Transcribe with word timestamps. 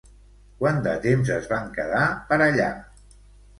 Quant 0.63 0.79
de 0.87 0.93
temps 1.03 1.29
es 1.35 1.51
van 1.53 1.71
quedar 1.77 2.09
per 2.33 2.43
allà? 2.49 2.73